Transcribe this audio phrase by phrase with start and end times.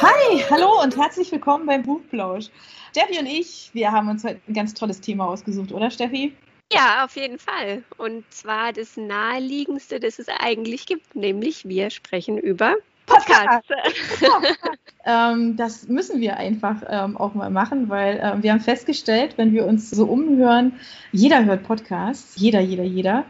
[0.00, 2.50] Hi, hallo und herzlich willkommen beim Buchplausch.
[2.92, 6.32] Steffi und ich, wir haben uns heute ein ganz tolles Thema ausgesucht, oder Steffi?
[6.72, 7.82] Ja, auf jeden Fall.
[7.96, 12.76] Und zwar das naheliegendste, das es eigentlich gibt, nämlich wir sprechen über
[13.06, 13.68] Podcasts.
[15.04, 19.52] ähm, das müssen wir einfach ähm, auch mal machen, weil ähm, wir haben festgestellt, wenn
[19.52, 20.78] wir uns so umhören,
[21.10, 23.24] jeder hört Podcasts, jeder, jeder, jeder.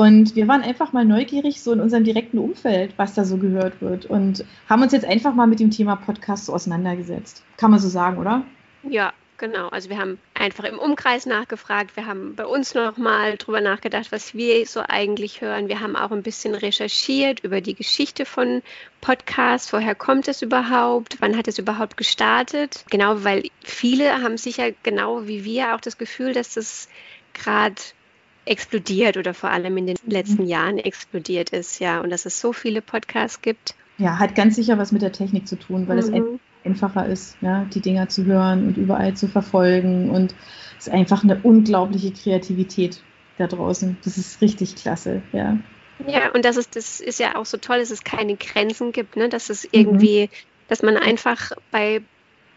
[0.00, 3.82] Und wir waren einfach mal neugierig, so in unserem direkten Umfeld, was da so gehört
[3.82, 4.06] wird.
[4.06, 7.44] Und haben uns jetzt einfach mal mit dem Thema Podcast so auseinandergesetzt.
[7.58, 8.42] Kann man so sagen, oder?
[8.82, 9.68] Ja, genau.
[9.68, 11.96] Also wir haben einfach im Umkreis nachgefragt.
[11.96, 15.68] Wir haben bei uns nochmal drüber nachgedacht, was wir so eigentlich hören.
[15.68, 18.62] Wir haben auch ein bisschen recherchiert über die Geschichte von
[19.02, 19.70] Podcasts.
[19.70, 21.20] Woher kommt es überhaupt?
[21.20, 22.86] Wann hat es überhaupt gestartet?
[22.88, 26.88] Genau, weil viele haben sicher genau wie wir auch das Gefühl, dass das
[27.34, 27.74] gerade
[28.50, 30.10] explodiert oder vor allem in den mhm.
[30.10, 33.74] letzten Jahren explodiert ist, ja, und dass es so viele Podcasts gibt.
[33.96, 36.40] Ja, hat ganz sicher was mit der Technik zu tun, weil mhm.
[36.64, 40.34] es einfacher ist, ja, die Dinger zu hören und überall zu verfolgen und
[40.78, 43.02] es ist einfach eine unglaubliche Kreativität
[43.38, 43.98] da draußen.
[44.04, 45.58] Das ist richtig klasse, ja.
[46.06, 49.16] Ja, und das ist, das ist ja auch so toll, dass es keine Grenzen gibt,
[49.16, 49.28] ne?
[49.28, 50.36] dass es irgendwie, mhm.
[50.68, 52.02] dass man einfach bei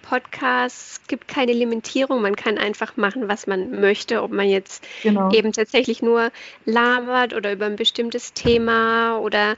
[0.03, 2.21] Podcasts gibt keine Limitierung.
[2.21, 5.31] Man kann einfach machen, was man möchte, ob man jetzt genau.
[5.31, 6.31] eben tatsächlich nur
[6.65, 9.55] labert oder über ein bestimmtes Thema oder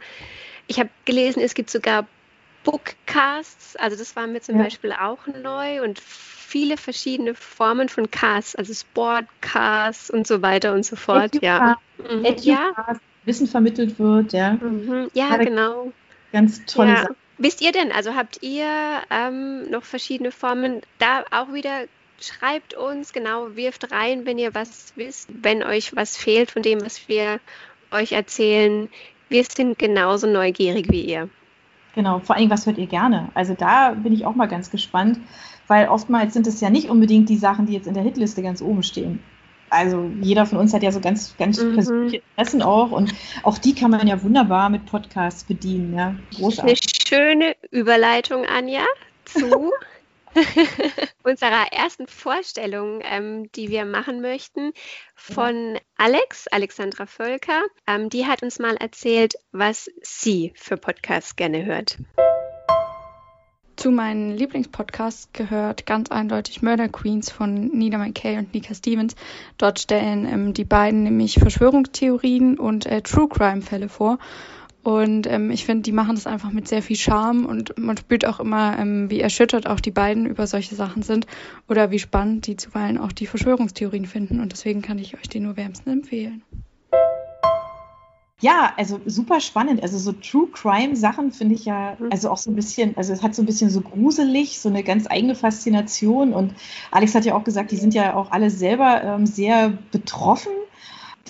[0.68, 2.08] ich habe gelesen, es gibt sogar
[2.64, 3.76] Bookcasts.
[3.76, 4.64] Also das war mir zum ja.
[4.64, 10.86] Beispiel auch neu und viele verschiedene Formen von Casts, also Sportcasts und so weiter und
[10.86, 11.42] so fort.
[11.42, 11.78] Ja.
[11.98, 12.26] Mhm.
[12.42, 12.72] ja.
[13.26, 14.54] Wissen vermittelt wird, ja.
[14.54, 15.10] Mhm.
[15.14, 15.92] Ja, genau.
[16.32, 17.02] Ganz tolle ja.
[17.02, 17.16] Sachen.
[17.38, 18.68] Wisst ihr denn, also habt ihr
[19.10, 20.82] ähm, noch verschiedene Formen?
[21.00, 21.86] Da auch wieder
[22.20, 26.82] schreibt uns, genau, wirft rein, wenn ihr was wisst, wenn euch was fehlt von dem,
[26.82, 27.40] was wir
[27.92, 28.90] euch erzählen.
[29.28, 31.30] Wir sind genauso neugierig wie ihr.
[31.94, 33.30] Genau, vor allem, was hört ihr gerne?
[33.34, 35.20] Also da bin ich auch mal ganz gespannt,
[35.68, 38.62] weil oftmals sind es ja nicht unbedingt die Sachen, die jetzt in der Hitliste ganz
[38.62, 39.20] oben stehen
[39.70, 41.74] also jeder von uns hat ja so ganz, ganz mhm.
[41.74, 45.96] persönliche Interessen auch und auch die kann man ja wunderbar mit Podcasts bedienen.
[45.96, 46.80] Ja, großartig.
[46.82, 48.86] Eine schöne Überleitung, Anja,
[49.26, 49.72] zu
[51.24, 54.74] unserer ersten Vorstellung, ähm, die wir machen möchten,
[55.16, 57.64] von Alex, Alexandra Völker.
[57.88, 61.98] Ähm, die hat uns mal erzählt, was sie für Podcasts gerne hört.
[63.76, 69.16] Zu meinen Lieblingspodcasts gehört ganz eindeutig Murder Queens von Nina McKay und Nika Stevens.
[69.58, 74.18] Dort stellen ähm, die beiden nämlich Verschwörungstheorien und äh, True Crime Fälle vor.
[74.82, 78.26] Und ähm, ich finde, die machen das einfach mit sehr viel Charme und man spürt
[78.26, 81.26] auch immer, ähm, wie erschüttert auch die beiden über solche Sachen sind
[81.68, 84.40] oder wie spannend die zuweilen auch die Verschwörungstheorien finden.
[84.40, 86.44] Und deswegen kann ich euch die nur wärmsten empfehlen.
[88.42, 89.82] Ja, also super spannend.
[89.82, 92.12] Also so True Crime Sachen finde ich ja, mhm.
[92.12, 94.84] also auch so ein bisschen, also es hat so ein bisschen so gruselig, so eine
[94.84, 96.34] ganz eigene Faszination.
[96.34, 96.54] Und
[96.92, 100.52] Alex hat ja auch gesagt, die sind ja auch alle selber ähm, sehr betroffen.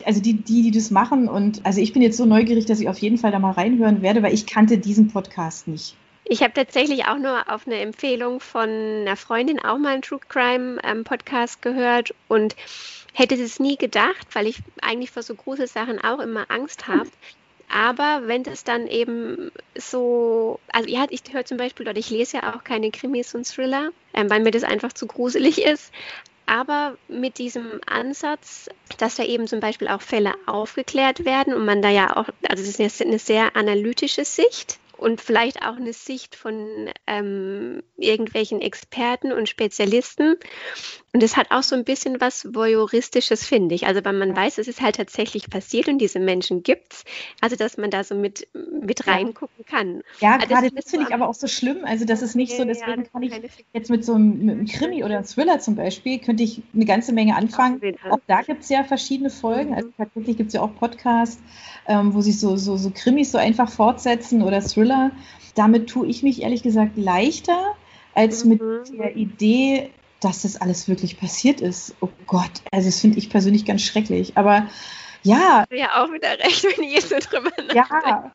[0.04, 1.30] Also die, die, die das machen.
[1.30, 4.02] Und also ich bin jetzt so neugierig, dass ich auf jeden Fall da mal reinhören
[4.02, 5.96] werde, weil ich kannte diesen Podcast nicht.
[6.28, 10.20] Ich habe tatsächlich auch nur auf eine Empfehlung von einer Freundin auch mal einen True
[10.28, 12.56] Crime ähm, Podcast gehört und
[13.16, 17.10] hätte es nie gedacht, weil ich eigentlich vor so große Sachen auch immer Angst habe.
[17.70, 22.38] Aber wenn das dann eben so, also ja, ich höre zum Beispiel, oder ich lese
[22.38, 25.92] ja auch keine Krimis und Thriller, ähm, weil mir das einfach zu gruselig ist.
[26.46, 31.82] Aber mit diesem Ansatz, dass da eben zum Beispiel auch Fälle aufgeklärt werden und man
[31.82, 36.36] da ja auch, also das ist eine sehr analytische Sicht, und vielleicht auch eine Sicht
[36.36, 40.36] von ähm, irgendwelchen Experten und Spezialisten.
[41.14, 43.88] Und es hat auch so ein bisschen was Voyeuristisches, finde ich.
[43.88, 47.04] Also, weil man weiß, es ist halt tatsächlich passiert und diese Menschen gibt es.
[47.40, 50.02] Also, dass man da so mit, mit reingucken kann.
[50.20, 51.86] Ja, also gerade das, das finde ich aber auch so schlimm.
[51.86, 53.34] Also, das ist nicht ja, so, deswegen ja, kann ich
[53.72, 56.86] jetzt mit so einem, mit einem Krimi oder einem Thriller zum Beispiel, könnte ich eine
[56.86, 57.82] ganze Menge anfangen.
[58.10, 59.74] Auch da gibt es ja verschiedene Folgen.
[59.74, 61.42] Also, tatsächlich gibt es ja auch Podcasts,
[61.88, 64.95] ähm, wo sich so, so, so Krimis so einfach fortsetzen oder Thriller.
[65.56, 67.76] Damit tue ich mich ehrlich gesagt leichter
[68.14, 68.98] als mit mhm.
[68.98, 69.90] der Idee,
[70.22, 71.96] dass das alles wirklich passiert ist.
[72.02, 74.38] Oh Gott, also das finde ich persönlich ganz schrecklich.
[74.38, 74.68] Aber
[75.26, 75.66] ja.
[75.72, 77.76] Ja, auch wieder recht, wenn ich jetzt so drüber nachdenke.
[77.76, 78.32] Ja,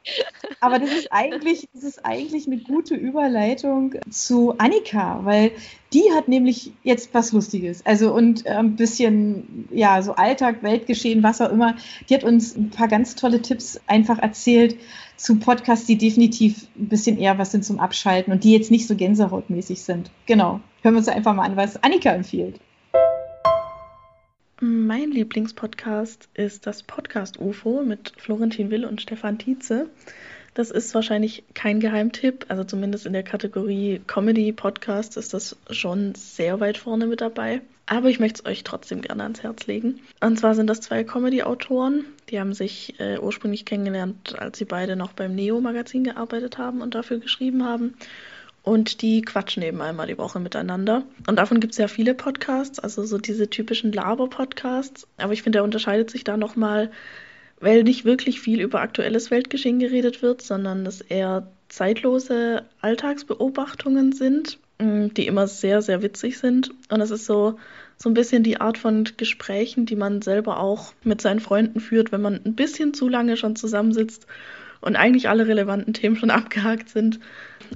[0.60, 5.52] aber das ist eigentlich, das ist eigentlich eine gute Überleitung zu Annika, weil
[5.92, 7.86] die hat nämlich jetzt was Lustiges.
[7.86, 11.76] Also und ein bisschen, ja, so Alltag, Weltgeschehen, was auch immer.
[12.08, 14.76] Die hat uns ein paar ganz tolle Tipps einfach erzählt
[15.20, 18.86] zu Podcasts, die definitiv ein bisschen eher was sind zum Abschalten und die jetzt nicht
[18.86, 20.10] so gänsehautmäßig sind.
[20.24, 20.60] Genau.
[20.80, 22.58] Hören wir uns einfach mal an, was Annika empfiehlt.
[24.62, 29.90] Mein Lieblingspodcast ist das Podcast UFO mit Florentin Will und Stefan Tietze.
[30.54, 32.46] Das ist wahrscheinlich kein Geheimtipp.
[32.48, 37.60] Also zumindest in der Kategorie Comedy-Podcast ist das schon sehr weit vorne mit dabei.
[37.86, 40.00] Aber ich möchte es euch trotzdem gerne ans Herz legen.
[40.20, 42.04] Und zwar sind das zwei Comedy-Autoren.
[42.28, 46.94] Die haben sich äh, ursprünglich kennengelernt, als sie beide noch beim Neo-Magazin gearbeitet haben und
[46.94, 47.94] dafür geschrieben haben.
[48.62, 51.02] Und die quatschen eben einmal die Woche miteinander.
[51.26, 55.08] Und davon gibt es ja viele Podcasts, also so diese typischen Laber-Podcasts.
[55.16, 56.90] Aber ich finde, er unterscheidet sich da nochmal,
[57.60, 64.58] weil nicht wirklich viel über aktuelles Weltgeschehen geredet wird, sondern es eher zeitlose Alltagsbeobachtungen sind,
[64.78, 66.70] mm, die immer sehr, sehr witzig sind.
[66.88, 67.58] Und es ist so,
[67.96, 72.12] so ein bisschen die Art von Gesprächen, die man selber auch mit seinen Freunden führt,
[72.12, 74.26] wenn man ein bisschen zu lange schon zusammensitzt
[74.80, 77.20] und eigentlich alle relevanten Themen schon abgehakt sind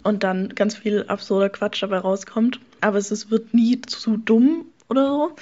[0.02, 2.58] und dann ganz viel absurder Quatsch dabei rauskommt.
[2.80, 5.36] Aber es ist, wird nie zu dumm oder so,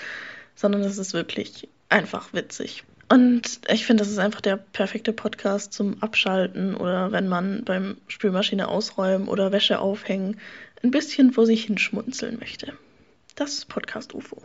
[0.57, 2.85] sondern es ist wirklich einfach witzig.
[3.13, 7.99] Und ich finde, das ist einfach der perfekte Podcast zum Abschalten oder wenn man beim
[8.09, 10.39] Spülmaschine ausräumen oder Wäsche aufhängen
[10.83, 12.73] ein bisschen vor sich hinschmunzeln möchte.
[13.35, 14.41] Das Podcast UFO.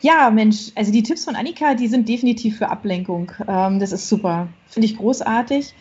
[0.00, 3.30] Ja, Mensch, also die Tipps von Annika, die sind definitiv für Ablenkung.
[3.46, 4.48] Ähm, das ist super.
[4.66, 5.72] Finde ich großartig.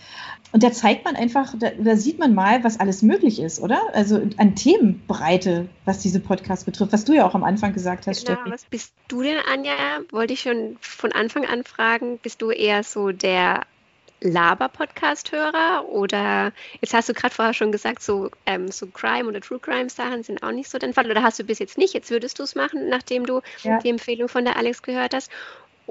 [0.51, 3.81] Und da zeigt man einfach, da, da, sieht man mal, was alles möglich ist, oder?
[3.94, 8.25] Also an Themenbreite, was diese Podcasts betrifft, was du ja auch am Anfang gesagt hast,
[8.25, 8.51] genau, Steffi.
[8.51, 9.74] Was bist du denn, Anja?
[10.12, 13.62] Wollte ich schon von Anfang an fragen, bist du eher so der
[14.21, 19.59] Laber-Podcast-Hörer oder jetzt hast du gerade vorher schon gesagt, so, ähm, so Crime oder True
[19.59, 22.38] Crime-Sachen sind auch nicht so dein Fall oder hast du bis jetzt nicht, jetzt würdest
[22.38, 23.80] du es machen, nachdem du ja.
[23.80, 25.31] die Empfehlung von der Alex gehört hast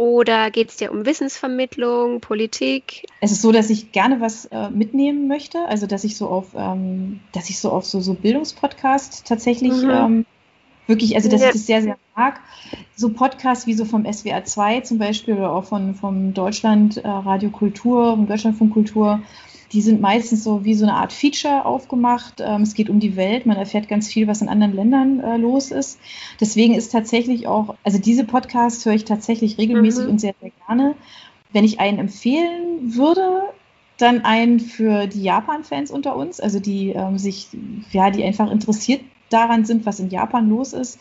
[0.01, 3.05] oder geht es dir um Wissensvermittlung, Politik?
[3.21, 6.55] Es ist so, dass ich gerne was äh, mitnehmen möchte, also dass ich so auf,
[6.57, 9.91] ähm, dass ich so auf so, so Bildungspodcast tatsächlich mhm.
[9.91, 10.27] ähm,
[10.87, 11.49] wirklich, also dass ja.
[11.49, 12.41] ich das sehr, sehr mag.
[12.97, 17.07] So Podcasts wie so vom SWR 2 zum Beispiel oder auch von, vom Deutschland äh,
[17.07, 19.21] Radio Kultur, vom Deutschlandfunk Kultur,
[19.73, 22.41] die sind meistens so wie so eine Art Feature aufgemacht.
[22.41, 25.37] Ähm, es geht um die Welt, man erfährt ganz viel, was in anderen Ländern äh,
[25.37, 25.99] los ist.
[26.41, 30.11] Deswegen ist tatsächlich auch, also diese Podcasts höre ich tatsächlich regelmäßig mhm.
[30.11, 30.95] und sehr, sehr gerne.
[31.53, 33.43] Wenn ich einen empfehlen würde,
[33.99, 37.49] dann einen für die Japan-Fans unter uns, also die ähm, sich,
[37.93, 41.01] ja, die einfach interessiert daran sind, was in Japan los ist.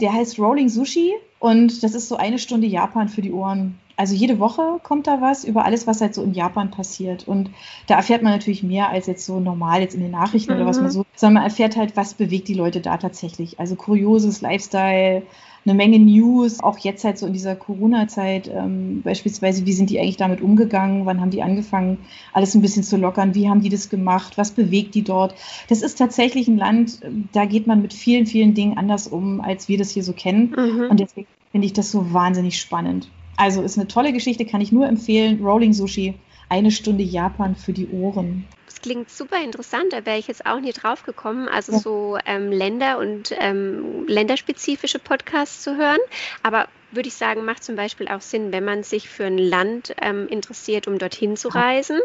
[0.00, 3.78] Der heißt Rolling Sushi und das ist so eine Stunde Japan für die Ohren.
[3.96, 7.28] Also jede Woche kommt da was über alles, was halt so in Japan passiert.
[7.28, 7.50] Und
[7.86, 10.58] da erfährt man natürlich mehr als jetzt so normal jetzt in den Nachrichten mhm.
[10.58, 10.90] oder was man mhm.
[10.90, 13.60] so, sondern man erfährt halt, was bewegt die Leute da tatsächlich.
[13.60, 15.22] Also kurioses Lifestyle,
[15.64, 20.00] eine Menge News, auch jetzt halt so in dieser Corona-Zeit ähm, beispielsweise, wie sind die
[20.00, 21.98] eigentlich damit umgegangen, wann haben die angefangen,
[22.32, 25.34] alles ein bisschen zu lockern, wie haben die das gemacht, was bewegt die dort.
[25.68, 27.00] Das ist tatsächlich ein Land,
[27.32, 30.54] da geht man mit vielen, vielen Dingen anders um, als wir das hier so kennen.
[30.56, 30.90] Mhm.
[30.90, 33.08] Und deswegen finde ich das so wahnsinnig spannend.
[33.36, 35.42] Also ist eine tolle Geschichte, kann ich nur empfehlen.
[35.42, 36.14] Rolling Sushi,
[36.52, 38.46] eine Stunde Japan für die Ohren
[38.82, 41.78] klingt super interessant, da wäre ich jetzt auch nie drauf gekommen, also ja.
[41.78, 46.00] so ähm, Länder- und ähm, länderspezifische Podcasts zu hören.
[46.42, 49.94] Aber würde ich sagen, macht zum Beispiel auch Sinn, wenn man sich für ein Land
[50.02, 52.00] ähm, interessiert, um dorthin zu reisen.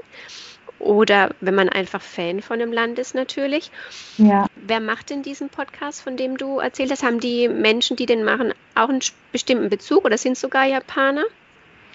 [0.80, 3.72] Oder wenn man einfach Fan von einem Land ist natürlich.
[4.20, 4.46] Ja.
[4.56, 7.02] Wer macht denn diesen Podcast, von dem du erzählt hast?
[7.02, 9.02] Haben die Menschen, die den machen, auch einen
[9.32, 11.24] bestimmten Bezug oder sind sogar Japaner?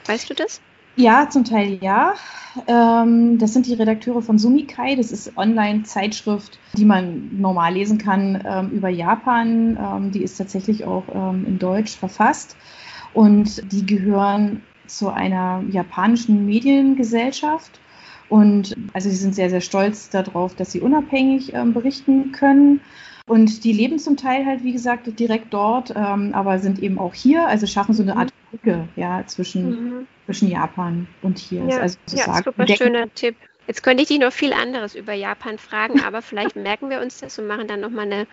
[0.07, 0.61] Weißt du das?
[0.97, 2.15] Ja, zum Teil ja.
[2.67, 4.95] Ähm, das sind die Redakteure von Sumikai.
[4.95, 9.79] Das ist Online-Zeitschrift, die man normal lesen kann ähm, über Japan.
[9.81, 11.05] Ähm, die ist tatsächlich auch
[11.47, 12.57] in Deutsch verfasst.
[13.15, 17.79] Und die gehören zu einer japanischen Mediengesellschaft.
[18.29, 22.81] Und also sie sind sehr, sehr stolz darauf, dass sie unabhängig berichten können.
[23.27, 27.15] Und die leben zum Teil halt, wie gesagt, direkt dort, ähm, aber sind eben auch
[27.15, 30.07] hier, also schaffen so eine Art Brücke ja, zwischen, mhm.
[30.27, 31.65] zwischen Japan und hier.
[31.65, 33.37] Ja, also ja super schöner Tipp.
[33.67, 37.19] Jetzt könnte ich dich noch viel anderes über Japan fragen, aber vielleicht merken wir uns
[37.19, 38.27] das und machen dann nochmal eine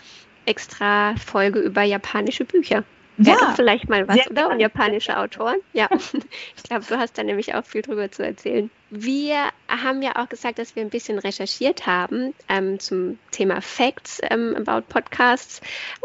[0.46, 2.84] extra Folge über japanische Bücher.
[3.22, 4.50] Wäre ja, vielleicht mal was, oder?
[4.50, 5.58] Und japanische Autoren.
[5.74, 5.90] Ja,
[6.56, 8.70] ich glaube, du hast da nämlich auch viel drüber zu erzählen.
[8.92, 14.22] Wir haben ja auch gesagt, dass wir ein bisschen recherchiert haben ähm, zum Thema Facts
[14.24, 15.60] ähm, about Podcasts.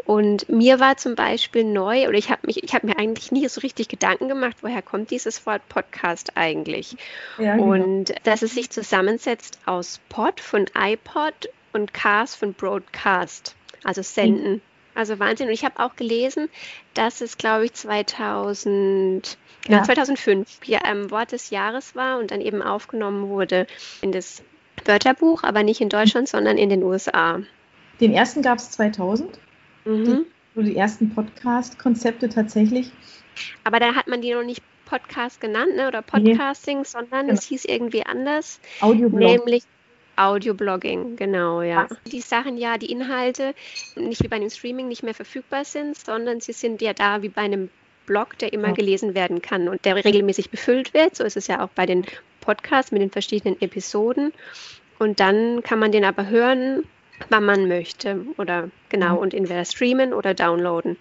[0.06, 3.47] Und mir war zum Beispiel neu, oder ich habe mich, ich habe mir eigentlich nie
[3.49, 6.97] so richtig Gedanken gemacht, woher kommt dieses Wort Podcast eigentlich?
[7.38, 7.75] Ja, genau.
[7.75, 13.54] Und dass es sich zusammensetzt aus Pod von iPod und Cast von Broadcast,
[13.85, 14.54] also senden.
[14.54, 14.61] Mhm
[14.95, 15.49] also Wahnsinn.
[15.49, 16.49] Und ich habe auch gelesen,
[16.95, 19.83] dass es, glaube ich, 2000, ja.
[19.83, 23.67] 2005 ja, ähm, Wort des Jahres war und dann eben aufgenommen wurde
[24.03, 24.43] in das
[24.85, 27.41] Wörterbuch, aber nicht in Deutschland, sondern in den USA.
[28.01, 29.39] Den ersten gab es 2000.
[29.85, 30.27] Mhm.
[30.57, 32.91] Die, die ersten Podcast-Konzepte tatsächlich.
[33.65, 36.85] Aber da hat man die noch nicht Podcast genannt ne, oder Podcasting, nee.
[36.85, 37.39] sondern genau.
[37.39, 38.61] es hieß irgendwie anders.
[38.81, 39.21] Audioblog.
[39.21, 39.65] Nämlich
[40.16, 41.87] Audioblogging, genau, ja.
[41.88, 41.99] Was?
[42.11, 43.54] Die Sachen ja, die Inhalte
[43.97, 47.28] nicht wie bei einem Streaming nicht mehr verfügbar sind, sondern sie sind ja da wie
[47.28, 47.71] bei einem
[48.06, 48.75] Blog, der immer ja.
[48.75, 51.16] gelesen werden kann und der regelmäßig befüllt wird.
[51.16, 52.04] So ist es ja auch bei den
[52.40, 54.33] Podcasts mit den verschiedenen Episoden.
[54.99, 56.85] Und dann kann man den aber hören,
[57.30, 60.97] wann man möchte oder genau und entweder streamen oder downloaden.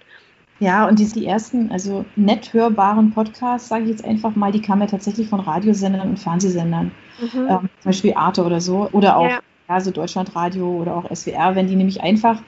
[0.64, 4.62] Ja, und die, die ersten, also nett hörbaren Podcasts, sage ich jetzt einfach mal, die
[4.62, 6.90] kamen ja tatsächlich von Radiosendern und Fernsehsendern.
[7.20, 7.48] Mhm.
[7.50, 8.88] Ähm, zum Beispiel Arte oder so.
[8.92, 9.40] Oder auch ja.
[9.78, 9.82] Ja.
[9.82, 12.42] so Deutschlandradio oder auch SWR, wenn die nämlich einfach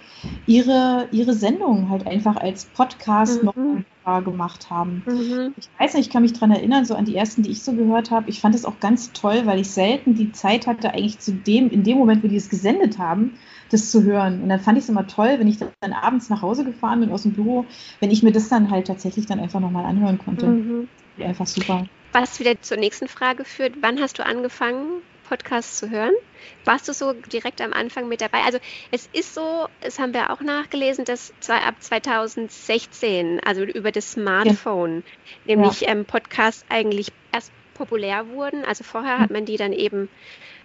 [0.45, 3.45] ihre, ihre Sendungen halt einfach als Podcast mhm.
[3.45, 5.03] noch gemacht haben.
[5.05, 5.53] Mhm.
[5.57, 7.73] Ich weiß nicht, ich kann mich daran erinnern, so an die ersten, die ich so
[7.73, 8.29] gehört habe.
[8.29, 11.69] Ich fand es auch ganz toll, weil ich selten die Zeit hatte, eigentlich zu dem,
[11.69, 13.37] in dem Moment, wo die es gesendet haben,
[13.71, 14.43] das zu hören.
[14.43, 17.11] Und dann fand ich es immer toll, wenn ich dann abends nach Hause gefahren bin
[17.11, 17.65] aus dem Büro,
[17.99, 20.45] wenn ich mir das dann halt tatsächlich dann einfach nochmal anhören konnte.
[20.45, 20.87] Mhm.
[21.19, 21.85] Einfach super.
[22.13, 26.13] Was wieder zur nächsten Frage führt, wann hast du angefangen, Podcasts zu hören?
[26.63, 28.39] Warst du so direkt am Anfang mit dabei?
[28.45, 28.59] Also
[28.91, 35.03] es ist so, es haben wir auch nachgelesen, dass ab 2016, also über das Smartphone,
[35.45, 35.55] ja.
[35.55, 35.89] nämlich ja.
[35.89, 38.65] Ähm, Podcasts eigentlich erst populär wurden.
[38.65, 40.09] Also vorher hat man die dann eben,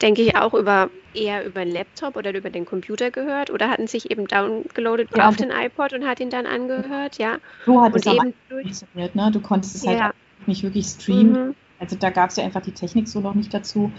[0.01, 3.87] denke ich, auch über eher über den Laptop oder über den Computer gehört oder hatten
[3.87, 7.39] sich eben downgeloadet ja, auf den iPod und hat ihn dann angehört, ja.
[7.67, 9.31] So hat und es eben durch, funktioniert, ne?
[9.33, 10.15] Du konntest es halt
[10.47, 11.49] nicht wirklich streamen.
[11.49, 11.55] Mhm.
[11.79, 13.93] Also da gab es ja einfach die Technik so noch nicht dazu.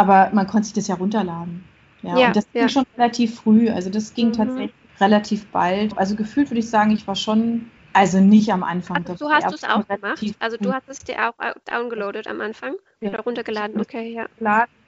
[0.00, 1.62] Aber man konnte sich das ja runterladen.
[2.00, 2.60] Ja, ja und das ja.
[2.62, 3.68] ging schon relativ früh.
[3.68, 4.32] Also das ging mhm.
[4.32, 5.98] tatsächlich relativ bald.
[5.98, 9.04] Also gefühlt würde ich sagen, ich war schon also nicht am Anfang.
[9.06, 10.24] Also du hast es auch gemacht?
[10.38, 11.34] Also du hast es dir auch
[11.66, 12.76] downgeloadet am Anfang?
[13.02, 13.10] Ja.
[13.10, 13.78] Oder runtergeladen?
[13.78, 14.26] Okay, ja.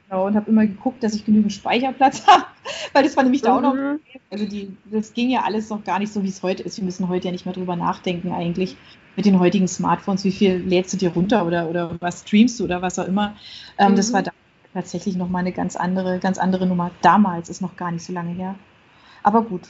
[0.08, 2.44] Genau, und habe immer geguckt, dass ich genügend Speicherplatz habe,
[2.94, 3.46] weil das war nämlich mhm.
[3.46, 3.74] da auch noch.
[3.74, 4.00] Mhm.
[4.30, 6.78] Also die, das ging ja alles noch gar nicht so, wie es heute ist.
[6.78, 8.78] Wir müssen heute ja nicht mehr drüber nachdenken eigentlich
[9.14, 12.64] mit den heutigen Smartphones, wie viel lädst du dir runter oder, oder was streamst du
[12.64, 13.36] oder was auch immer.
[13.76, 13.96] Ähm, mhm.
[13.96, 14.30] Das war da
[14.72, 16.90] tatsächlich nochmal eine ganz andere, ganz andere Nummer.
[17.02, 18.54] Damals ist noch gar nicht so lange her.
[19.22, 19.62] Aber gut.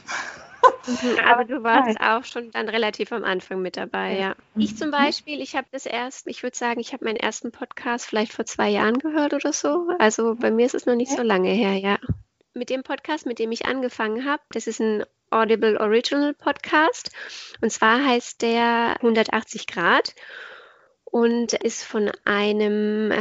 [0.87, 4.35] Mhm, aber du warst auch schon dann relativ am Anfang mit dabei, ja.
[4.56, 4.92] Ich zum mhm.
[4.92, 8.44] Beispiel, ich habe das erst, ich würde sagen, ich habe meinen ersten Podcast vielleicht vor
[8.47, 9.88] zwei Jahren gehört oder so.
[9.99, 11.99] Also bei mir ist es noch nicht so lange her, ja.
[12.54, 17.11] Mit dem Podcast, mit dem ich angefangen habe, das ist ein Audible Original Podcast.
[17.61, 20.14] Und zwar heißt der 180 Grad
[21.04, 23.12] und ist von einem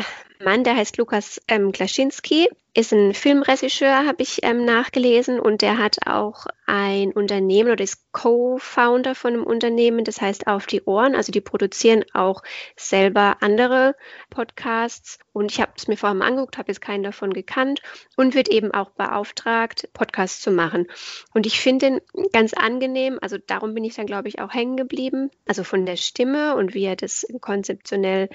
[0.43, 5.77] Mann, der heißt Lukas ähm, Klaschinski ist ein Filmregisseur, habe ich ähm, nachgelesen, und der
[5.77, 11.13] hat auch ein Unternehmen oder ist Co-Founder von einem Unternehmen, das heißt Auf die Ohren.
[11.13, 12.43] Also die produzieren auch
[12.77, 13.95] selber andere
[14.29, 15.19] Podcasts.
[15.33, 17.81] Und ich habe es mir vorher mal angeguckt, habe jetzt keinen davon gekannt
[18.15, 20.87] und wird eben auch beauftragt, Podcasts zu machen.
[21.33, 23.19] Und ich finde den ganz angenehm.
[23.21, 25.29] Also darum bin ich dann, glaube ich, auch hängen geblieben.
[25.45, 28.29] Also von der Stimme und wie er das konzeptionell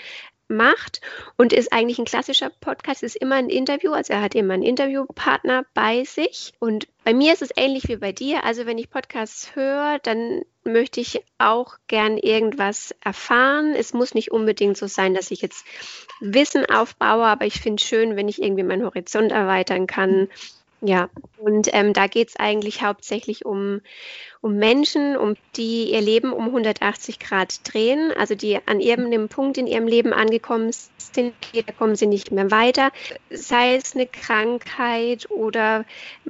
[0.48, 1.00] macht
[1.36, 4.62] und ist eigentlich ein klassischer Podcast, ist immer ein Interview, also er hat immer einen
[4.62, 6.52] Interviewpartner bei sich.
[6.58, 10.42] Und bei mir ist es ähnlich wie bei dir, also wenn ich Podcasts höre, dann
[10.64, 13.74] möchte ich auch gern irgendwas erfahren.
[13.74, 15.64] Es muss nicht unbedingt so sein, dass ich jetzt
[16.20, 20.28] Wissen aufbaue, aber ich finde es schön, wenn ich irgendwie meinen Horizont erweitern kann
[20.82, 23.80] ja, und ähm, da geht es eigentlich hauptsächlich um,
[24.42, 29.56] um Menschen, um die ihr Leben um 180 Grad drehen, also die an irgendeinem Punkt
[29.56, 32.90] in ihrem Leben angekommen sind, da kommen sie nicht mehr weiter,
[33.30, 35.84] sei es eine Krankheit oder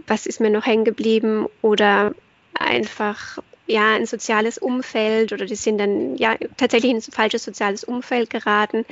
[0.06, 2.14] was ist mir noch hängen geblieben oder
[2.54, 7.84] einfach ja, ein soziales Umfeld oder die sind dann ja tatsächlich in ein falsches soziales
[7.84, 8.84] Umfeld geraten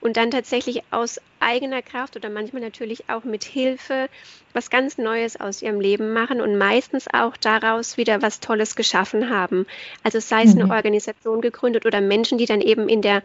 [0.00, 4.08] und dann tatsächlich aus eigener Kraft oder manchmal natürlich auch mit Hilfe
[4.52, 9.30] was ganz Neues aus ihrem Leben machen und meistens auch daraus wieder was Tolles geschaffen
[9.30, 9.66] haben.
[10.02, 10.62] Also sei es mhm.
[10.62, 13.22] eine Organisation gegründet oder Menschen, die dann eben in der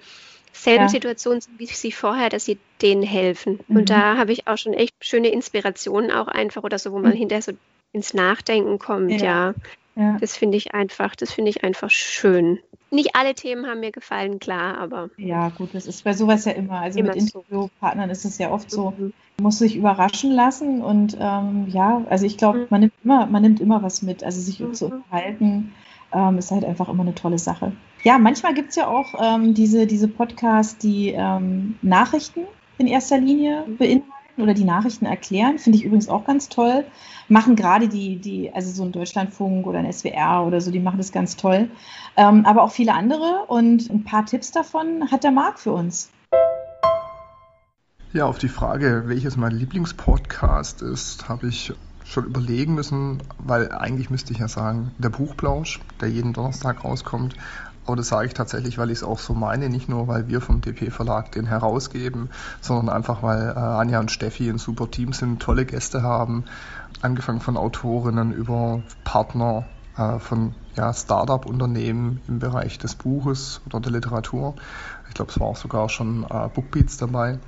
[0.53, 0.89] selben ja.
[0.89, 3.59] Situation sind wie sie vorher, dass sie denen helfen.
[3.67, 3.77] Mhm.
[3.77, 7.11] Und da habe ich auch schon echt schöne Inspirationen auch einfach oder so, wo man
[7.11, 7.17] mhm.
[7.17, 7.51] hinterher so
[7.91, 9.17] ins Nachdenken kommt, ja.
[9.17, 9.53] ja.
[9.95, 10.17] Ja.
[10.19, 12.59] Das finde ich einfach, das finde ich einfach schön.
[12.89, 15.09] Nicht alle Themen haben mir gefallen, klar, aber.
[15.17, 16.81] Ja, gut, das ist bei sowas ja immer.
[16.81, 19.13] Also immer mit Interviewpartnern ist es ja oft so, mhm.
[19.37, 22.67] man muss sich überraschen lassen und ähm, ja, also ich glaube, mhm.
[22.69, 24.23] man nimmt immer, man nimmt immer was mit.
[24.23, 24.73] Also sich mhm.
[24.73, 25.73] zu unterhalten,
[26.11, 27.73] ähm, ist halt einfach immer eine tolle Sache.
[28.03, 32.41] Ja, manchmal gibt es ja auch ähm, diese, diese Podcasts, die ähm, Nachrichten
[32.77, 33.77] in erster Linie mhm.
[33.77, 35.59] beinhalten oder die Nachrichten erklären.
[35.59, 36.85] Finde ich übrigens auch ganz toll.
[37.27, 40.97] Machen gerade die, die, also so ein Deutschlandfunk oder ein SWR oder so, die machen
[40.97, 41.69] das ganz toll.
[42.17, 46.09] Ähm, aber auch viele andere und ein paar Tipps davon hat der Marc für uns.
[48.13, 51.73] Ja, auf die Frage, welches mein Lieblingspodcast ist, habe ich
[52.03, 57.35] schon überlegen müssen, weil eigentlich müsste ich ja sagen, der Buchplausch, der jeden Donnerstag rauskommt.
[57.85, 60.41] Aber das sage ich tatsächlich, weil ich es auch so meine, nicht nur, weil wir
[60.41, 62.29] vom DP Verlag den herausgeben,
[62.61, 66.45] sondern einfach, weil äh, Anja und Steffi ein super Team sind, tolle Gäste haben,
[67.01, 69.65] angefangen von Autorinnen über Partner,
[69.97, 74.55] äh, von ja, Startup-Unternehmen im Bereich des Buches oder der Literatur.
[75.09, 77.39] Ich glaube, es war auch sogar schon äh, Bookbeats dabei.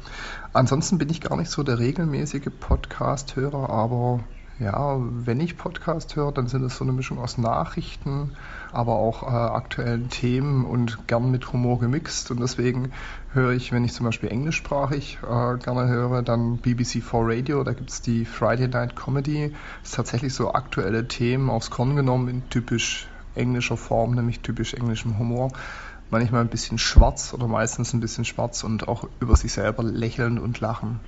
[0.53, 4.19] Ansonsten bin ich gar nicht so der regelmäßige Podcast-Hörer, aber
[4.59, 8.31] ja, wenn ich Podcast höre, dann sind es so eine Mischung aus Nachrichten,
[8.71, 12.31] aber auch äh, aktuellen Themen und gern mit Humor gemixt.
[12.31, 12.93] Und deswegen
[13.33, 17.63] höre ich, wenn ich zum Beispiel englischsprachig äh, gerne höre, dann BBC 4 Radio.
[17.65, 19.53] Da gibt es die Friday Night Comedy.
[19.81, 24.74] Das ist tatsächlich so aktuelle Themen aufs Korn genommen in typisch englischer Form, nämlich typisch
[24.74, 25.51] englischem Humor.
[26.12, 30.39] Manchmal ein bisschen schwarz oder meistens ein bisschen schwarz und auch über sich selber lächeln
[30.39, 31.01] und lachen.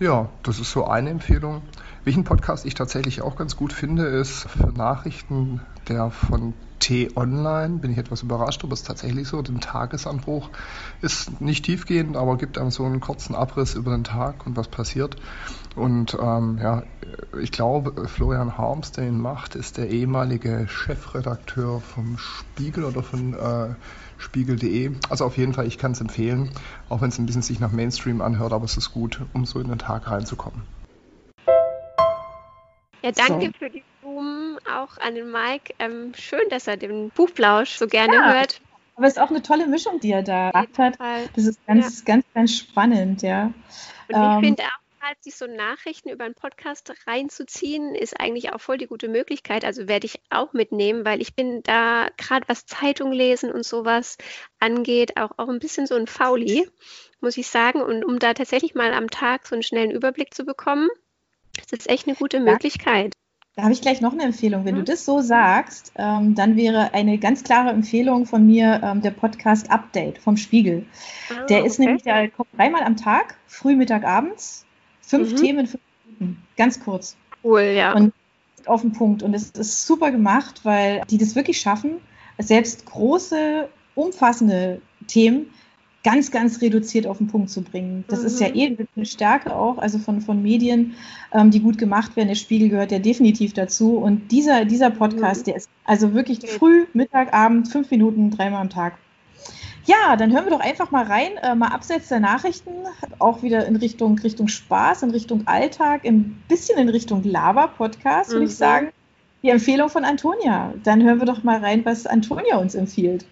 [0.00, 1.62] Ja, das ist so eine Empfehlung.
[2.04, 7.78] Welchen Podcast ich tatsächlich auch ganz gut finde, ist für Nachrichten der von T-Online.
[7.78, 9.40] Bin ich etwas überrascht, aber es ist tatsächlich so.
[9.40, 10.50] Den Tagesanbruch
[11.00, 14.66] ist nicht tiefgehend, aber gibt einem so einen kurzen Abriss über den Tag und was
[14.66, 15.14] passiert.
[15.76, 16.82] Und ähm, ja,
[17.40, 23.34] ich glaube, Florian Harms, der ihn macht, ist der ehemalige Chefredakteur vom Spiegel oder von
[23.34, 23.76] äh,
[24.18, 24.90] spiegel.de.
[25.08, 26.50] Also auf jeden Fall, ich kann es empfehlen,
[26.88, 29.60] auch wenn es ein bisschen sich nach Mainstream anhört, aber es ist gut, um so
[29.60, 30.62] in den Tag reinzukommen.
[33.02, 33.52] Ja, danke so.
[33.58, 35.74] für die Blumen auch an den Mike.
[35.78, 38.60] Ähm, schön, dass er den Buchblausch so gerne ja, hört.
[38.94, 40.98] Aber es ist auch eine tolle Mischung, die er da gemacht hat.
[41.34, 42.04] Das ist ganz, ja.
[42.04, 43.46] ganz, ganz spannend, ja.
[43.46, 43.54] Und
[44.08, 48.60] ich ähm, finde auch, halt, sich so Nachrichten über einen Podcast reinzuziehen, ist eigentlich auch
[48.60, 49.64] voll die gute Möglichkeit.
[49.64, 54.16] Also werde ich auch mitnehmen, weil ich bin da gerade was Zeitung lesen und sowas
[54.60, 56.68] angeht, auch, auch ein bisschen so ein Fauli,
[57.20, 57.82] muss ich sagen.
[57.82, 60.88] Und um da tatsächlich mal am Tag so einen schnellen Überblick zu bekommen,
[61.70, 63.12] das ist echt eine gute Möglichkeit.
[63.54, 64.64] Da habe ich gleich noch eine Empfehlung.
[64.64, 64.80] Wenn mhm.
[64.80, 69.10] du das so sagst, ähm, dann wäre eine ganz klare Empfehlung von mir ähm, der
[69.10, 70.86] Podcast Update vom Spiegel.
[71.28, 71.86] Ah, der ist okay.
[71.86, 74.64] nämlich, der kommt dreimal am Tag, früh, Mittag, abends.
[75.02, 75.36] Fünf mhm.
[75.36, 76.42] Themen, fünf Minuten.
[76.56, 77.16] Ganz kurz.
[77.44, 77.92] Cool, ja.
[77.92, 78.14] Und
[78.64, 79.22] auf den Punkt.
[79.22, 82.00] Und es ist super gemacht, weil die das wirklich schaffen,
[82.38, 85.52] selbst große, umfassende Themen
[86.04, 88.04] ganz, ganz reduziert auf den Punkt zu bringen.
[88.08, 88.26] Das mhm.
[88.26, 88.56] ist ja mhm.
[88.56, 90.94] eh eine Stärke auch, also von, von Medien,
[91.32, 92.28] ähm, die gut gemacht werden.
[92.28, 93.96] Der Spiegel gehört ja definitiv dazu.
[93.96, 95.44] Und dieser, dieser Podcast, mhm.
[95.44, 98.94] der ist also wirklich früh, Mittag, Abend, fünf Minuten, dreimal am Tag.
[99.84, 102.70] Ja, dann hören wir doch einfach mal rein, äh, mal abseits der Nachrichten,
[103.18, 108.44] auch wieder in Richtung, Richtung Spaß, in Richtung Alltag, ein bisschen in Richtung Lava-Podcast, würde
[108.44, 108.50] mhm.
[108.50, 108.88] ich sagen.
[109.42, 110.72] Die Empfehlung von Antonia.
[110.84, 113.26] Dann hören wir doch mal rein, was Antonia uns empfiehlt.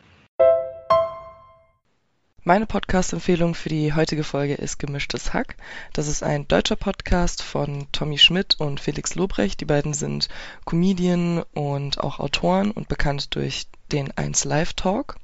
[2.42, 5.57] Meine Podcast-Empfehlung für die heutige Folge ist Gemischtes Hack.
[5.92, 9.61] Das ist ein deutscher Podcast von Tommy Schmidt und Felix Lobrecht.
[9.61, 10.31] Die beiden sind
[10.64, 15.16] Comedian und auch Autoren und bekannt durch den 1 Live Talk.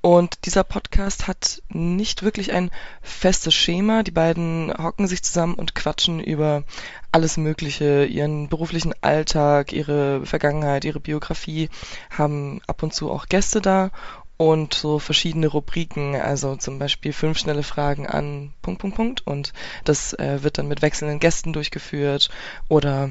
[0.00, 2.70] Und dieser Podcast hat nicht wirklich ein
[3.02, 4.02] festes Schema.
[4.02, 6.62] Die beiden hocken sich zusammen und quatschen über
[7.12, 11.68] alles Mögliche, ihren beruflichen Alltag, ihre Vergangenheit, ihre Biografie,
[12.10, 13.90] haben ab und zu auch Gäste da
[14.36, 19.52] und so verschiedene Rubriken, also zum Beispiel fünf schnelle Fragen an Punkt, Punkt, Punkt und
[19.84, 22.28] das äh, wird dann mit wechselnden Gästen durchgeführt
[22.68, 23.10] oder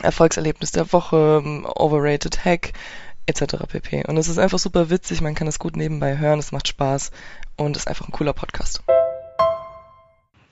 [0.00, 1.42] Erfolgserlebnis der Woche,
[1.74, 2.72] Overrated Hack
[3.26, 3.56] etc.
[3.68, 4.04] pp.
[4.06, 7.10] Und es ist einfach super witzig, man kann es gut nebenbei hören, es macht Spaß
[7.56, 8.82] und ist einfach ein cooler Podcast.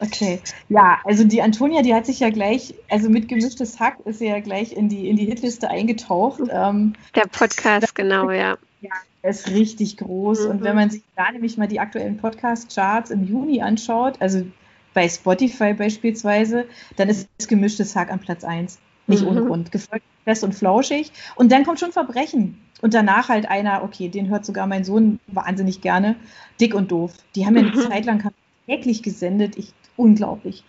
[0.03, 4.19] Okay, ja, also die Antonia, die hat sich ja gleich, also mit gemischtes Hack ist
[4.19, 6.41] sie ja gleich in die, in die Hitliste eingetaucht.
[6.51, 8.57] Ähm, Der Podcast, genau, ja.
[8.81, 10.45] Ja, er ist richtig groß.
[10.45, 10.51] Mhm.
[10.51, 14.47] Und wenn man sich da nämlich mal die aktuellen Podcast-Charts im Juni anschaut, also
[14.95, 18.79] bei Spotify beispielsweise, dann ist gemischtes Hack an Platz 1.
[19.07, 19.29] Nicht mhm.
[19.29, 19.73] ohne Grund.
[19.73, 21.13] Gefolgt fest und flauschig.
[21.37, 22.61] Und dann kommt schon Verbrechen.
[22.81, 26.17] Und danach halt einer, okay, den hört sogar mein Sohn wahnsinnig gerne,
[26.61, 27.13] dick und doof.
[27.35, 27.91] Die haben ja eine mhm.
[27.91, 28.33] Zeit lang
[28.67, 29.59] täglich gesendet.
[29.59, 30.65] Ich, unglaublich.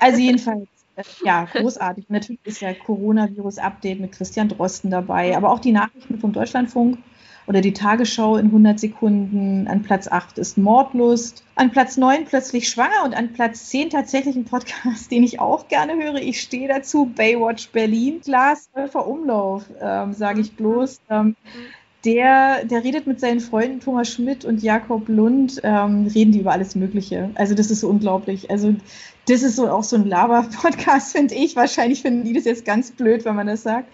[0.00, 2.06] Also jedenfalls, äh, ja, großartig.
[2.08, 6.98] Natürlich ist ja Coronavirus-Update mit Christian Drosten dabei, aber auch die Nachrichten vom Deutschlandfunk
[7.46, 9.66] oder die Tagesschau in 100 Sekunden.
[9.68, 11.44] An Platz 8 ist Mordlust.
[11.54, 15.68] An Platz 9 plötzlich schwanger und an Platz 10 tatsächlich ein Podcast, den ich auch
[15.68, 16.16] gerne höre.
[16.16, 18.20] Ich stehe dazu, Baywatch Berlin.
[18.20, 21.00] Glas Umlauf, ähm, sage ich bloß.
[21.10, 21.36] Ähm,
[22.04, 26.52] der, der redet mit seinen Freunden Thomas Schmidt und Jakob Lund, ähm, reden die über
[26.52, 27.30] alles Mögliche.
[27.34, 28.50] Also das ist so unglaublich.
[28.50, 28.74] Also
[29.28, 31.54] das ist so auch so ein Laber-Podcast, finde ich.
[31.54, 33.88] Wahrscheinlich finden die das jetzt ganz blöd, wenn man das sagt.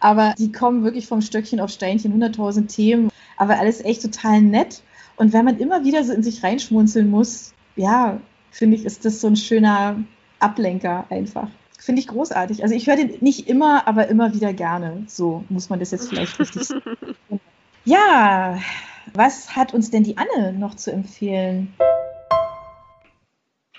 [0.00, 3.10] Aber die kommen wirklich vom Stöckchen auf Steinchen, 100.000 Themen.
[3.36, 4.82] Aber alles echt total nett.
[5.16, 8.20] Und wenn man immer wieder so in sich reinschmunzeln muss, ja,
[8.50, 10.02] finde ich, ist das so ein schöner
[10.38, 11.48] Ablenker einfach.
[11.78, 12.62] Finde ich großartig.
[12.62, 15.04] Also ich höre den nicht immer, aber immer wieder gerne.
[15.06, 17.40] So muss man das jetzt vielleicht richtig sagen.
[17.84, 18.60] Ja,
[19.14, 21.74] Was hat uns denn die Anne noch zu empfehlen?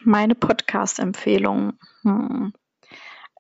[0.04, 1.74] Meine Podcast-Empfehlung.
[2.02, 2.52] Hm.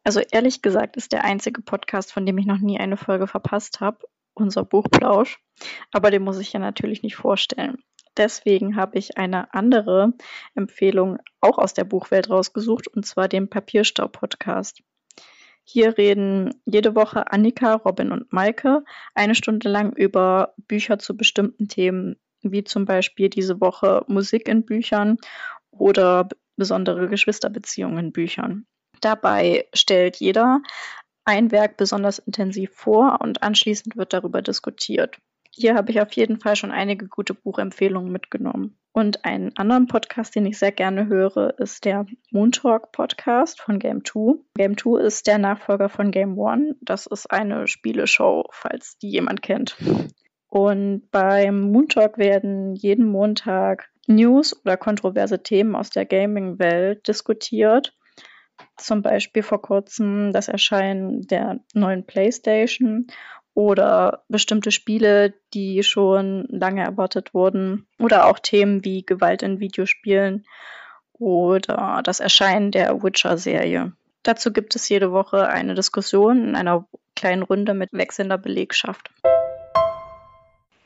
[0.03, 3.81] Also ehrlich gesagt ist der einzige Podcast, von dem ich noch nie eine Folge verpasst
[3.81, 5.39] habe, unser Buchplausch.
[5.91, 7.79] Aber den muss ich ja natürlich nicht vorstellen.
[8.15, 10.13] Deswegen habe ich eine andere
[10.53, 14.83] Empfehlung auch aus der Buchwelt rausgesucht, und zwar den Papierstau-Podcast.
[15.71, 18.83] Hier reden jede Woche Annika, Robin und Maike
[19.15, 24.65] eine Stunde lang über Bücher zu bestimmten Themen, wie zum Beispiel diese Woche Musik in
[24.65, 25.15] Büchern
[25.71, 28.65] oder besondere Geschwisterbeziehungen in Büchern.
[28.99, 30.61] Dabei stellt jeder
[31.23, 35.19] ein Werk besonders intensiv vor und anschließend wird darüber diskutiert.
[35.53, 38.77] Hier habe ich auf jeden Fall schon einige gute Buchempfehlungen mitgenommen.
[38.93, 43.79] Und einen anderen Podcast, den ich sehr gerne höre, ist der Moon Talk Podcast von
[43.79, 44.39] Game 2.
[44.55, 46.75] Game 2 ist der Nachfolger von Game 1.
[46.81, 49.77] Das ist eine Spieleshow, falls die jemand kennt.
[50.47, 57.95] Und beim Moon Talk werden jeden Montag News oder kontroverse Themen aus der Gaming-Welt diskutiert.
[58.77, 63.07] Zum Beispiel vor kurzem das Erscheinen der neuen PlayStation
[63.53, 70.45] oder bestimmte Spiele, die schon lange erwartet wurden oder auch Themen wie Gewalt in Videospielen
[71.13, 73.91] oder das Erscheinen der Witcher-Serie.
[74.23, 76.85] Dazu gibt es jede Woche eine Diskussion in einer
[77.15, 79.09] kleinen Runde mit wechselnder Belegschaft.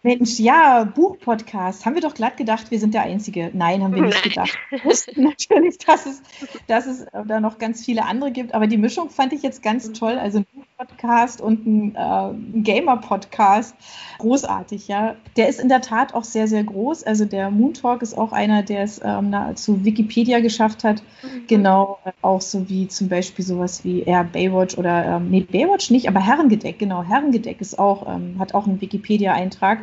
[0.05, 1.83] Mensch, ja, Buchpodcast.
[1.83, 3.49] Haben wir doch glatt gedacht, wir sind der Einzige.
[3.53, 4.55] Nein, haben wir nicht gedacht.
[4.69, 6.21] Wir wussten natürlich, dass es,
[6.67, 8.53] dass es da noch ganz viele andere gibt.
[8.53, 10.19] Aber die Mischung fand ich jetzt ganz toll.
[10.19, 10.45] Also ein
[10.77, 13.75] Buchpodcast und ein, äh, ein Gamer-Podcast.
[14.19, 15.15] Großartig, ja.
[15.37, 17.03] Der ist in der Tat auch sehr, sehr groß.
[17.03, 21.01] Also der Moon Talk ist auch einer, der es ähm, zu Wikipedia geschafft hat.
[21.23, 21.47] Mhm.
[21.47, 25.91] Genau, äh, auch so wie zum Beispiel sowas wie ja, Baywatch oder, ähm, nee, Baywatch
[25.91, 27.03] nicht, aber Herrengedeck, genau.
[27.03, 29.79] Herrengedeck ist auch, ähm, hat auch einen Wikipedia-Eintrag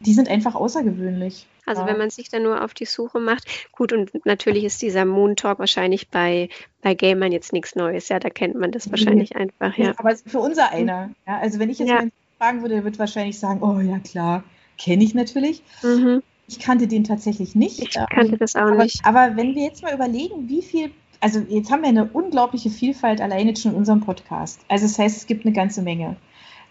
[0.00, 1.46] die sind einfach außergewöhnlich.
[1.68, 3.46] Also wenn man sich dann nur auf die Suche macht.
[3.72, 6.48] Gut, und natürlich ist dieser Moon Talk wahrscheinlich bei,
[6.82, 8.08] bei Gamern jetzt nichts Neues.
[8.08, 9.40] Ja, da kennt man das wahrscheinlich mhm.
[9.40, 9.76] einfach.
[9.76, 9.92] Ja.
[9.96, 11.10] Aber für unser einer.
[11.26, 12.02] Ja, also wenn ich jetzt ja.
[12.38, 14.44] fragen würde, der wird wahrscheinlich sagen, oh ja klar,
[14.78, 15.62] kenne ich natürlich.
[15.82, 16.22] Mhm.
[16.48, 17.80] Ich kannte den tatsächlich nicht.
[17.80, 19.04] Ich kannte das auch aber, nicht.
[19.04, 23.20] Aber wenn wir jetzt mal überlegen, wie viel also jetzt haben wir eine unglaubliche Vielfalt
[23.20, 24.60] alleine schon in unserem Podcast.
[24.68, 26.16] Also das heißt, es gibt eine ganze Menge.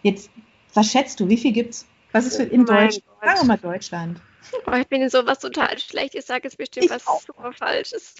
[0.03, 0.29] Jetzt,
[0.73, 1.85] was schätzt du, wie viel gibt es?
[2.11, 3.03] Was ist für in Deutschland?
[3.21, 4.21] Sagen wir mal Deutschland.
[4.65, 6.15] Oh, ich bin in sowas total schlecht.
[6.15, 7.21] Ich sage jetzt bestimmt ich was auch.
[7.21, 8.15] super Falsches.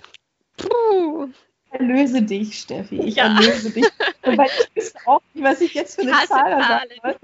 [0.57, 1.29] Puh.
[1.71, 2.99] Erlöse dich, Steffi.
[3.01, 3.25] Ich ja.
[3.25, 3.85] erlöse dich.
[4.23, 7.15] Wobei ich wüsste auch nicht, was ich jetzt für eine Zahl sagen soll.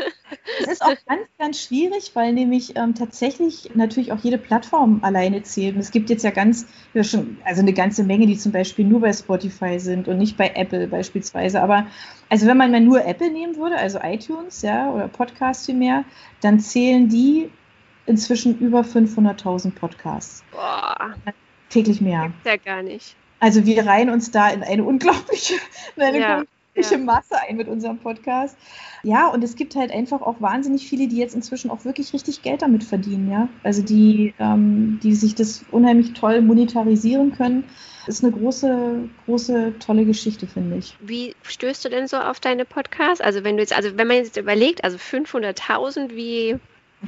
[0.62, 5.44] Es ist auch ganz, ganz schwierig, weil nämlich ähm, tatsächlich natürlich auch jede Plattform alleine
[5.44, 5.76] zählt.
[5.76, 8.86] Und es gibt jetzt ja ganz, ja schon, also eine ganze Menge, die zum Beispiel
[8.86, 11.62] nur bei Spotify sind und nicht bei Apple beispielsweise.
[11.62, 11.88] Aber
[12.30, 16.04] also wenn man mal nur Apple nehmen würde, also iTunes, ja, oder Podcast vielmehr,
[16.42, 17.50] dann zählen die
[18.06, 20.44] inzwischen über 500.000 Podcasts.
[20.52, 21.16] Boah.
[21.70, 22.24] Täglich mehr.
[22.24, 23.16] Gibt's ja gar nicht.
[23.44, 25.56] Also wir reihen uns da in eine unglaubliche,
[25.98, 26.98] in eine ja, unglaubliche ja.
[26.98, 28.56] Masse ein mit unserem Podcast.
[29.04, 32.42] Ja, und es gibt halt einfach auch wahnsinnig viele, die jetzt inzwischen auch wirklich richtig
[32.42, 33.50] Geld damit verdienen, ja.
[33.62, 37.66] Also die, ähm, die sich das unheimlich toll monetarisieren können.
[38.08, 40.96] Ist eine große, große, tolle Geschichte, finde ich.
[41.02, 43.20] Wie stößt du denn so auf deine Podcasts?
[43.20, 46.60] Also wenn du jetzt, also wenn man jetzt überlegt, also 500.000, wie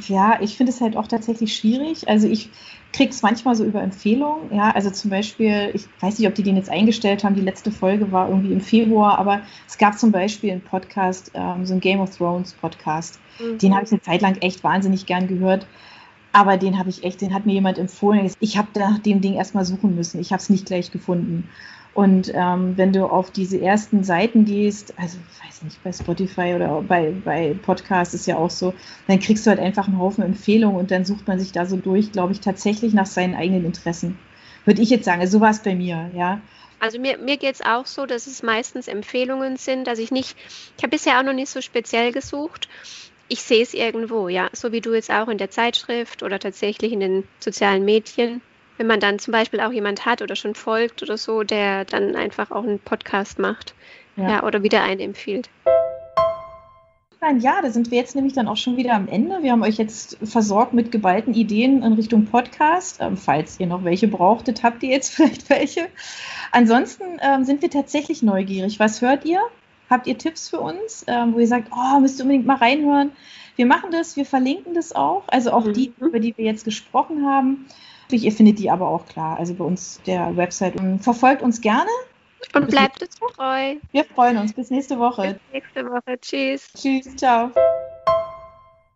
[0.08, 2.08] ja, ich finde es halt auch tatsächlich schwierig.
[2.08, 2.49] Also ich
[2.93, 4.55] kriege es manchmal so über Empfehlungen.
[4.55, 7.36] Ja, also zum Beispiel, ich weiß nicht, ob die den jetzt eingestellt haben.
[7.36, 11.65] Die letzte Folge war irgendwie im Februar, aber es gab zum Beispiel einen Podcast, ähm,
[11.65, 13.19] so ein Game of Thrones Podcast.
[13.39, 13.58] Mhm.
[13.58, 15.67] Den habe ich eine Zeit lang echt wahnsinnig gern gehört.
[16.36, 18.30] Aber den habe ich echt, den hat mir jemand empfohlen.
[18.41, 20.19] Ich habe nach dem Ding erstmal suchen müssen.
[20.19, 21.50] Ich habe es nicht gleich gefunden.
[21.93, 26.54] Und ähm, wenn du auf diese ersten Seiten gehst, also ich weiß nicht, bei Spotify
[26.54, 28.74] oder bei, bei Podcasts ist ja auch so,
[29.08, 31.78] dann kriegst du halt einfach einen Haufen Empfehlungen und dann sucht man sich da so
[31.78, 34.19] durch, glaube ich, tatsächlich nach seinen eigenen Interessen.
[34.65, 36.41] Würde ich jetzt sagen, also so war es bei mir, ja.
[36.82, 40.36] Also mir, mir geht es auch so, dass es meistens Empfehlungen sind, dass ich nicht,
[40.76, 42.67] ich habe bisher auch noch nicht so speziell gesucht.
[43.27, 46.91] Ich sehe es irgendwo, ja, so wie du jetzt auch in der Zeitschrift oder tatsächlich
[46.91, 48.41] in den sozialen Medien
[48.77, 52.15] wenn man dann zum Beispiel auch jemand hat oder schon folgt oder so, der dann
[52.15, 53.73] einfach auch einen Podcast macht.
[54.17, 55.49] Ja, ja oder wieder einen empfiehlt.
[57.39, 59.41] Ja, da sind wir jetzt nämlich dann auch schon wieder am Ende.
[59.41, 62.97] Wir haben euch jetzt versorgt mit geballten Ideen in Richtung Podcast.
[63.01, 65.88] Ähm, falls ihr noch welche brauchtet, habt ihr jetzt vielleicht welche.
[66.51, 68.79] Ansonsten ähm, sind wir tatsächlich neugierig.
[68.79, 69.39] Was hört ihr?
[69.89, 73.12] Habt ihr Tipps für uns, ähm, wo ihr sagt, oh, müsst ihr unbedingt mal reinhören?
[73.56, 75.24] Wir machen das, wir verlinken das auch.
[75.28, 75.74] Also auch mhm.
[75.74, 77.67] die, über die wir jetzt gesprochen haben.
[78.12, 80.76] Ihr findet die aber auch klar, also bei uns der Website.
[80.76, 81.89] Und verfolgt uns gerne.
[82.54, 83.76] Und bleibt uns treu.
[83.91, 84.54] Wir freuen uns.
[84.54, 85.34] Bis nächste Woche.
[85.34, 86.19] Bis nächste Woche.
[86.21, 86.71] Tschüss.
[86.74, 87.15] Tschüss.
[87.15, 87.52] Ciao.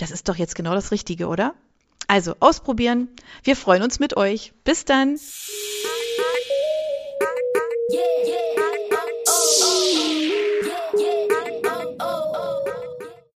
[0.00, 1.54] Das ist doch jetzt genau das Richtige, oder?
[2.08, 3.08] Also ausprobieren.
[3.44, 4.54] Wir freuen uns mit euch.
[4.64, 5.18] Bis dann.
[7.92, 8.49] Yeah, yeah.